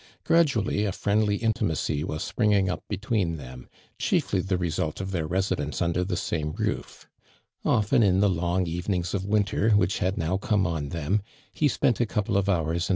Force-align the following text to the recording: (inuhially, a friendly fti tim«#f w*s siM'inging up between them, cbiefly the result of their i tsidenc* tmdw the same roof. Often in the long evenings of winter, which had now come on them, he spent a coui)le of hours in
(inuhially, 0.25 0.87
a 0.87 0.91
friendly 0.91 1.37
fti 1.37 1.53
tim«#f 1.53 1.87
w*s 1.99 2.31
siM'inging 2.33 2.69
up 2.71 2.83
between 2.89 3.37
them, 3.37 3.69
cbiefly 3.99 4.43
the 4.47 4.57
result 4.57 4.99
of 4.99 5.11
their 5.11 5.27
i 5.27 5.37
tsidenc* 5.37 5.67
tmdw 5.77 6.07
the 6.07 6.17
same 6.17 6.53
roof. 6.53 7.07
Often 7.63 8.01
in 8.01 8.19
the 8.19 8.27
long 8.27 8.65
evenings 8.65 9.13
of 9.13 9.27
winter, 9.27 9.69
which 9.73 9.99
had 9.99 10.17
now 10.17 10.37
come 10.37 10.65
on 10.65 10.89
them, 10.89 11.21
he 11.53 11.67
spent 11.67 11.99
a 12.01 12.07
coui)le 12.07 12.37
of 12.39 12.49
hours 12.49 12.89
in 12.89 12.89